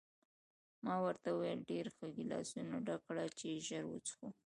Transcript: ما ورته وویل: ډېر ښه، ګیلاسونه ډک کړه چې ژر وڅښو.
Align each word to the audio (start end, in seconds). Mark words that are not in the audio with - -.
ما 0.85 0.95
ورته 1.05 1.27
وویل: 1.31 1.59
ډېر 1.71 1.85
ښه، 1.95 2.05
ګیلاسونه 2.17 2.75
ډک 2.85 3.01
کړه 3.07 3.25
چې 3.39 3.47
ژر 3.67 3.83
وڅښو. 3.87 4.27